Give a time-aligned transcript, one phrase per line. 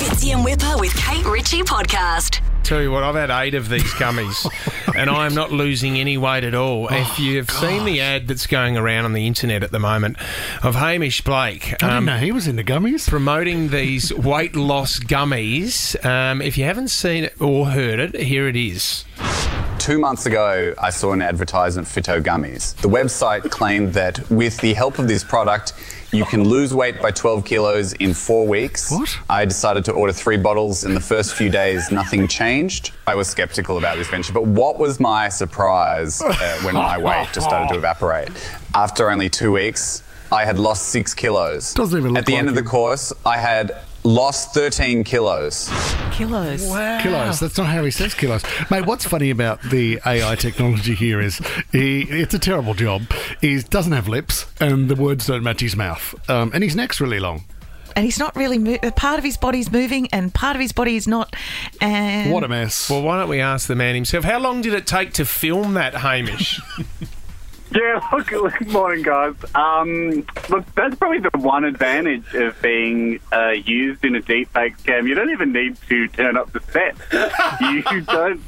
[0.00, 2.40] Fitzy and Whipper with Kate Ritchie podcast.
[2.62, 4.50] Tell you what, I've had eight of these gummies,
[4.96, 6.88] and I am not losing any weight at all.
[6.90, 10.16] if you've seen the ad that's going around on the internet at the moment
[10.62, 13.10] of Hamish Blake I didn't um, know he was into gummies.
[13.10, 18.48] promoting these weight loss gummies, um, if you haven't seen it or heard it, here
[18.48, 19.04] it is.
[19.78, 22.74] Two months ago, I saw an advertisement for Fito Gummies.
[22.76, 25.72] The website claimed that with the help of this product,
[26.12, 28.90] you can lose weight by 12 kilos in four weeks.
[28.90, 29.16] What?
[29.28, 30.84] I decided to order three bottles.
[30.84, 32.92] In the first few days, nothing changed.
[33.06, 37.28] I was skeptical about this venture, but what was my surprise uh, when my weight
[37.32, 38.30] just started to evaporate?
[38.74, 40.02] After only two weeks,
[40.32, 41.74] I had lost six kilos.
[41.74, 43.72] Doesn't even look At the end of the course, I had
[44.10, 45.70] lost 13 kilos.
[46.12, 46.66] Kilos.
[46.66, 47.00] Wow.
[47.00, 47.40] Kilos.
[47.40, 48.42] That's not how he says kilos.
[48.70, 51.40] Mate, what's funny about the AI technology here is
[51.72, 53.02] he, it's a terrible job.
[53.40, 56.14] He doesn't have lips and the words don't match his mouth.
[56.28, 57.44] Um, and his neck's really long.
[57.96, 60.94] And he's not really mo- part of his body's moving, and part of his body
[60.94, 61.34] is not.
[61.80, 62.88] And What a mess.
[62.88, 64.22] Well, why don't we ask the man himself?
[64.22, 66.60] How long did it take to film that, Hamish?
[67.72, 68.26] Yeah, look,
[68.58, 69.34] good morning, guys.
[69.54, 75.08] Um, look, that's probably the one advantage of being uh, used in a deepfake scam.
[75.08, 76.96] You don't even need to turn up the set.
[77.60, 78.42] You don't.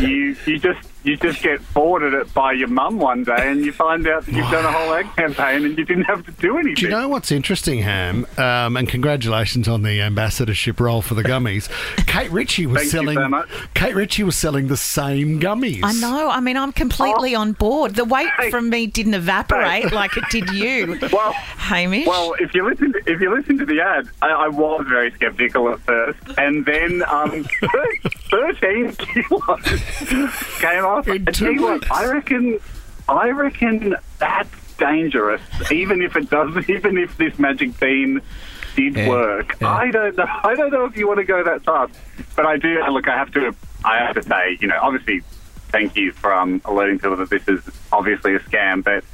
[0.00, 3.72] You you just you just get forwarded it by your mum one day, and you
[3.72, 6.56] find out that you've done a whole ad campaign, and you didn't have to do
[6.58, 6.74] anything.
[6.76, 8.26] Do you know what's interesting, Ham?
[8.38, 11.68] Um, and congratulations on the ambassadorship role for the gummies.
[12.06, 13.16] Kate Ritchie was Thank you selling.
[13.16, 13.48] so much.
[13.74, 15.80] Kate Ritchie was selling the same gummies.
[15.82, 16.28] I know.
[16.30, 17.94] I mean, I'm completely on board.
[17.94, 18.50] The weight Hey.
[18.50, 19.94] from me didn't evaporate Hey.
[19.94, 22.06] like it did you, Well, Hamish.
[22.06, 25.10] Well, if you listen, to, if you listen to the ad, I, I was very
[25.18, 27.44] sceptical at first, and then um,
[28.30, 29.60] thirteen kilos
[30.60, 31.04] came off.
[31.06, 31.90] Two tell you what.
[31.90, 32.58] I reckon,
[33.08, 35.40] I reckon that's dangerous.
[35.70, 38.20] Even if it does, even if this magic bean
[38.76, 39.68] did Yeah, work, yeah.
[39.72, 40.26] I don't know.
[40.26, 41.92] I don't know if you want to go that fast.
[42.36, 42.82] But I do.
[42.90, 43.54] Look, I have to.
[43.84, 45.22] I have to say, you know, obviously,
[45.70, 49.04] thank you for um, alerting people that this is obviously a scam, but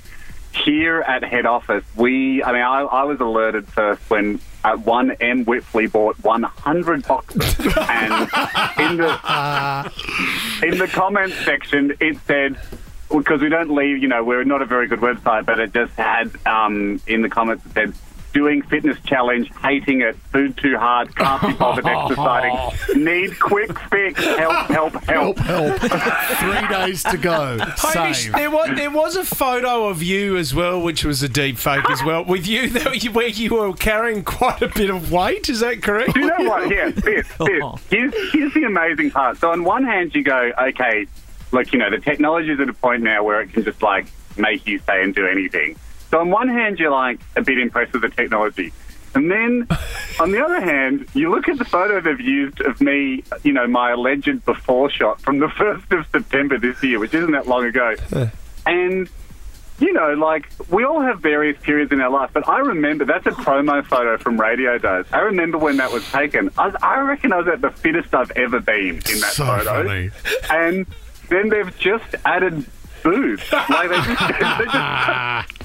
[0.52, 5.12] here at head office, we, I mean, I, I was alerted first when uh, one
[5.12, 5.44] M.
[5.44, 7.58] Wipfli bought 100 boxes.
[7.78, 8.12] and
[8.78, 9.92] in the,
[10.62, 12.58] in the comments section, it said,
[13.10, 15.94] because we don't leave, you know, we're not a very good website, but it just
[15.94, 17.94] had um, in the comments, it said,
[18.32, 24.22] doing fitness challenge, hating it, food too hard, can't be bothered exercising, need quick fix,
[24.24, 25.38] help, help, help.
[25.38, 25.92] Help, help.
[26.38, 27.58] Three days to go.
[27.76, 31.58] Hamish, there was there was a photo of you as well, which was a deep
[31.58, 32.70] fake as well, with you
[33.10, 35.48] where you were carrying quite a bit of weight.
[35.48, 36.14] Is that correct?
[36.14, 36.70] Do you know what?
[36.70, 37.02] Yeah, this,
[37.38, 37.60] this.
[37.62, 37.78] Oh.
[37.90, 39.38] Here's, here's the amazing part.
[39.38, 41.06] So on one hand, you go, okay,
[41.52, 44.06] look, you know, the technology is at a point now where it can just like
[44.36, 45.76] make you say and do anything.
[46.10, 48.72] So on one hand, you're like a bit impressed with the technology.
[49.14, 49.66] And then,
[50.20, 53.66] on the other hand, you look at the photo they've used of me, you know,
[53.66, 57.64] my alleged before shot from the 1st of September this year, which isn't that long
[57.64, 57.94] ago.
[58.66, 59.08] And
[59.80, 63.26] you know, like we all have various periods in our life, but I remember that's
[63.26, 65.04] a promo photo from radio days.
[65.12, 66.50] I remember when that was taken.
[66.58, 69.44] I, was, I reckon I was at the fittest I've ever been in that So
[69.46, 69.86] photo.
[69.86, 70.10] funny.
[70.50, 70.84] And
[71.28, 72.66] then they've just added
[73.04, 73.40] booze.
[73.52, 74.18] Like they just,
[74.58, 75.57] they just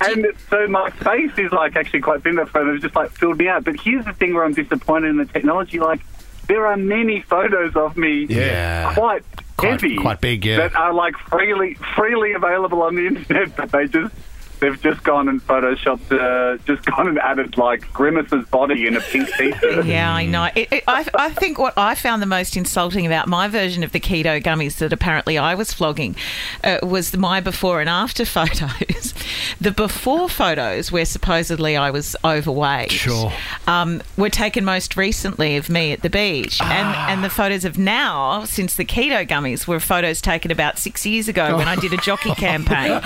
[0.00, 2.36] and so my face is like actually quite thin.
[2.36, 3.64] That photo They've just like filled me out.
[3.64, 5.78] But here's the thing where I'm disappointed in the technology.
[5.78, 6.00] Like
[6.46, 8.92] there are many photos of me Yeah.
[8.94, 9.22] quite,
[9.56, 10.56] Quite- heavy, quite big, yeah.
[10.56, 14.14] that are like freely freely available on the internet, but they just
[14.60, 19.00] they've just gone and photoshopped, uh, just gone and added like Grimace's body in a
[19.00, 19.84] pink t-shirt.
[19.86, 20.48] Yeah, I know.
[20.54, 23.92] It, it, I, I think what I found the most insulting about my version of
[23.92, 26.16] the keto gummies that apparently I was flogging
[26.64, 29.14] uh, was my before and after photos.
[29.60, 33.32] The before photos, where supposedly I was overweight, Sure.
[33.66, 36.70] um, were taken most recently of me at the beach, and
[37.10, 41.28] and the photos of now, since the keto gummies, were photos taken about six years
[41.28, 43.00] ago when I did a jockey campaign.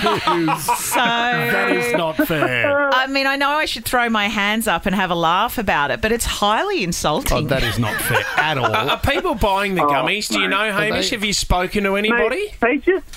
[0.67, 1.01] So
[1.53, 2.89] that is not fair.
[2.95, 5.91] I mean, I know I should throw my hands up and have a laugh about
[5.91, 7.47] it, but it's highly Oh, insulting.
[7.49, 8.67] that is not fair at all.
[8.75, 10.29] Are people buying the oh, gummies?
[10.31, 11.11] Do you know, Hamish?
[11.11, 12.37] they- Have you spoken to anybody?
[12.47, 13.14] Mate, they just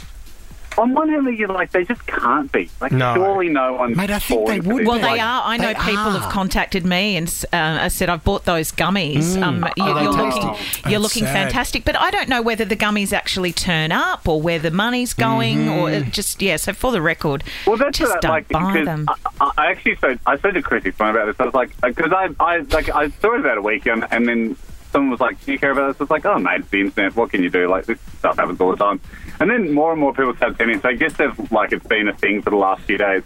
[0.77, 2.69] on one hand, you're like they just can't be.
[2.79, 3.15] Like No.
[3.15, 3.95] surely no one.
[3.95, 5.03] Mate, I think they would well, be.
[5.03, 5.41] they are.
[5.45, 6.19] I know people are.
[6.19, 9.41] have contacted me and uh, said I've bought those gummies.
[9.41, 10.55] Um, you, Are they you're looking,
[10.89, 11.33] you're looking sad.
[11.33, 15.13] fantastic, but I don't know whether the gummies actually turn up or where the money's
[15.13, 16.57] going, or just yeah.
[16.57, 19.07] So for the record, Well, that's just what, don't like buy because them.
[19.41, 21.35] I, I actually said I said to Chrissie something about this.
[21.39, 24.27] I was like, because I, I like I saw it about a week, and, and
[24.27, 24.55] then
[24.91, 26.81] someone was like, "Do you care about this?" I was like, "Oh, mate, it's the
[26.81, 27.15] internet.
[27.15, 27.67] What can you do?
[27.67, 28.99] Like this stuff happens all the time."
[29.39, 30.81] And then more and more people started sending.
[30.81, 33.23] So I guess they've like it's been a thing for the last few days.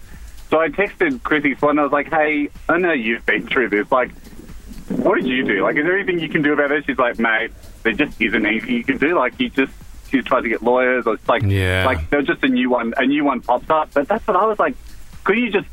[0.50, 1.80] So I texted Chrissie one.
[1.80, 3.90] I was like, "Hey, I know you've been through this.
[3.92, 4.12] Like,
[4.90, 5.64] what did you do?
[5.64, 6.86] Like, is there anything you can do about this?
[6.86, 7.52] She's like, mate,
[7.84, 9.18] there just isn't anything you can do.
[9.18, 9.72] Like, you just
[10.10, 11.86] she's tried to get lawyers, or it's like, Yeah.
[11.86, 13.90] like there's just a new one, a new one pops up.
[13.94, 14.76] But that's what I was like.
[15.24, 15.68] Could you just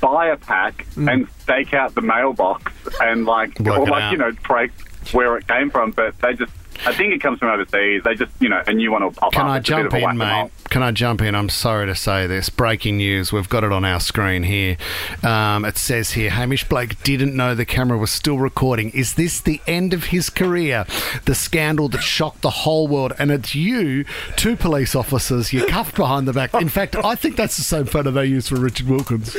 [0.00, 1.10] buy a pack mm.
[1.10, 4.12] and stake out the mailbox and like, Work or like out.
[4.12, 4.72] you know, trace
[5.12, 5.92] where it came from?
[5.92, 6.52] But they just,
[6.84, 8.02] I think it comes from overseas.
[8.02, 9.48] They just, you know, a new one will pop Can up.
[9.48, 10.50] I It's jump in, mate?
[10.68, 11.34] Can I jump in?
[11.34, 12.48] I'm sorry to say this.
[12.48, 13.32] Breaking news.
[13.32, 14.76] We've got it on our screen here.
[15.22, 18.90] Um, it says here Hamish Blake didn't know the camera was still recording.
[18.90, 20.84] Is this the end of his career?
[21.24, 23.12] The scandal that shocked the whole world.
[23.18, 24.04] And it's you,
[24.36, 26.54] two police officers, you're cuffed behind the back.
[26.54, 29.34] In fact, I think that's the same photo they used for Richard Wilkins.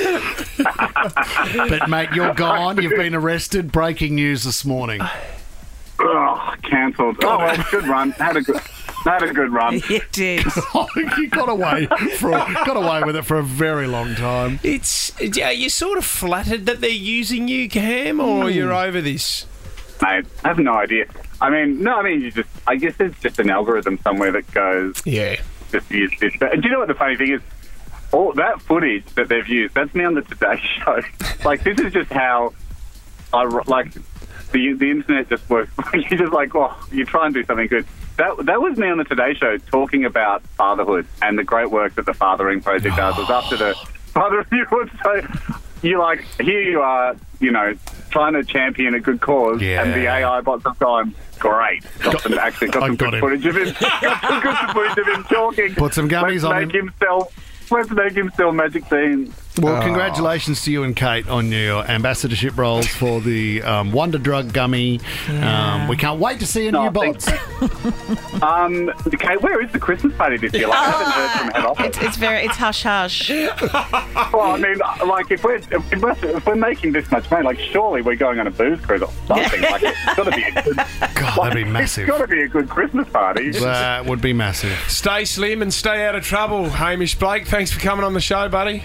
[1.56, 2.82] but, mate, you're gone.
[2.82, 3.72] You've been arrested.
[3.72, 5.02] Breaking news this morning.
[6.64, 7.18] Ugh, cancelled.
[7.24, 8.12] Oh, well, good run.
[8.12, 9.82] Had a good, had a good run.
[9.90, 10.46] You did.
[11.18, 11.88] you got away
[12.18, 14.60] for got away with it for a very long time.
[14.64, 18.50] It's are you sort of flattered that they're using you, Ham, or hmm.
[18.50, 19.46] you're over this?
[20.02, 21.06] Mate, I have no idea.
[21.40, 24.52] I mean, no, I mean, you just, I guess there's just an algorithm somewhere that
[24.52, 25.38] goes, Yeah.
[25.72, 26.34] just use this.
[26.40, 27.42] But, and do you know what the funny thing is?
[28.12, 31.02] All that footage that they've used, that's me on the Today Show.
[31.46, 32.54] like, this is just how,
[33.34, 33.94] I, like,
[34.54, 35.72] the, the internet just works.
[35.94, 37.86] You're just like, oh, you try and do something good.
[38.18, 41.96] That, that was me on the Today Show talking about fatherhood and the great work
[41.96, 43.18] that the Fathering Project does.
[43.18, 43.74] It was after the
[44.14, 44.92] Fathering Award.
[45.04, 45.22] So
[45.82, 47.76] you like, here you are, you know,
[48.12, 51.84] trying to champion a good cause, and the AI bots have gone, great.
[52.00, 53.20] Got some, actually got I some got good him.
[53.22, 53.76] footage of him.
[54.02, 55.76] got some good footage of him talking.
[55.76, 56.88] Put some gummies let's on make him.
[56.88, 57.32] him sell.
[57.72, 59.36] Let's make him sell magic beans.
[59.62, 64.52] Well, congratulations to you and Kate on your ambassadorship roles for the um, Wonder Drug
[64.52, 65.00] Gummy.
[65.30, 67.28] Um, we can't wait to see a No, new bots.
[68.42, 70.68] Um, okay, where is the Christmas party this year?
[70.68, 71.86] Like, I haven't heard from head office.
[71.86, 73.30] It's, it's very, it's hush hush.
[73.30, 74.78] Well, I mean,
[75.08, 78.40] like if we're if we're, if we're making this much money, like surely we're going
[78.40, 79.62] on a booze cruise or something.
[79.62, 80.76] like it's got to be a good.
[81.16, 82.08] God, that'd be massive.
[82.10, 83.52] It's got to be a good Christmas party.
[83.52, 84.78] That would be massive.
[84.88, 87.48] Stay slim and stay out of trouble, Hamish Blake.
[87.48, 88.84] Thanks for coming on the show, buddy.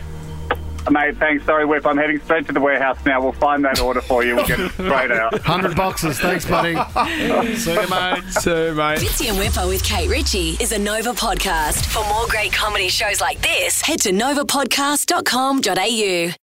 [0.91, 1.45] Mate, thanks.
[1.45, 1.87] Sorry, Whip.
[1.87, 3.21] I'm heading straight to the warehouse now.
[3.23, 4.37] We'll find that order for you.
[4.37, 5.33] We'll get it straight out.
[5.49, 6.19] 100 boxes.
[6.19, 6.75] Thanks, buddy.
[7.57, 8.23] see you, mate.
[8.31, 8.99] See you, mate.
[8.99, 11.87] Fitzy and Whipper with Kate Ritchie is a Nova podcast.
[11.87, 16.35] For more great comedy shows like this, head to novapodcast.com.au.